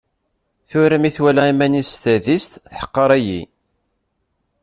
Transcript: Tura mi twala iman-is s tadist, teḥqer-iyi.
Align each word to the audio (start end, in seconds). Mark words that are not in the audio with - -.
Tura 0.67 0.97
mi 1.01 1.09
twala 1.15 1.41
iman-is 1.51 1.89
s 1.95 2.01
tadist, 2.03 2.51
teḥqer-iyi. 2.69 3.41